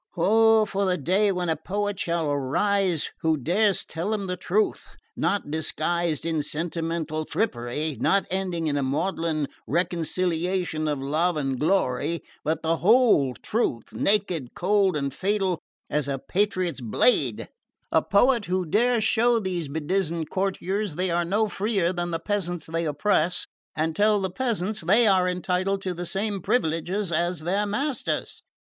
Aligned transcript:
Oh, 0.17 0.65
for 0.65 0.85
the 0.85 0.97
day 0.97 1.31
when 1.31 1.47
a 1.47 1.55
poet 1.55 1.99
shall 1.99 2.25
arise 2.25 3.11
who 3.19 3.37
dares 3.37 3.85
tell 3.85 4.09
them 4.09 4.25
the 4.25 4.35
truth, 4.35 4.95
not 5.15 5.51
disguised 5.51 6.25
in 6.25 6.41
sentimental 6.41 7.23
frippery, 7.29 7.97
not 7.99 8.25
ending 8.31 8.65
in 8.65 8.77
a 8.77 8.81
maudlin 8.81 9.47
reconciliation 9.67 10.87
of 10.87 10.97
love 10.97 11.37
and 11.37 11.59
glory 11.59 12.23
but 12.43 12.63
the 12.63 12.77
whole 12.77 13.35
truth, 13.43 13.93
naked, 13.93 14.55
cold 14.55 14.97
and 14.97 15.13
fatal 15.13 15.59
as 15.87 16.07
a 16.07 16.17
patriot's 16.17 16.81
blade; 16.81 17.47
a 17.91 18.01
poet 18.01 18.45
who 18.45 18.65
dares 18.65 19.03
show 19.03 19.39
these 19.39 19.67
bedizened 19.69 20.31
courtiers 20.31 20.95
they 20.95 21.11
are 21.11 21.23
no 21.23 21.47
freer 21.47 21.93
than 21.93 22.09
the 22.09 22.17
peasants 22.19 22.65
they 22.65 22.85
oppress, 22.87 23.45
and 23.75 23.95
tell 23.95 24.19
the 24.19 24.31
peasants 24.31 24.81
they 24.81 25.05
are 25.05 25.29
entitled 25.29 25.79
to 25.79 25.93
the 25.93 26.07
same 26.07 26.41
privileges 26.41 27.11
as 27.11 27.41
their 27.41 27.67
masters!" 27.67 28.41